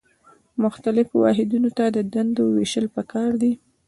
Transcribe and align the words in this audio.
مختلفو 0.63 1.15
واحدونو 1.25 1.69
ته 1.77 1.85
د 1.95 1.97
دندو 2.13 2.43
ویشل 2.57 2.85
پکار 2.95 3.29
دي. 3.41 3.51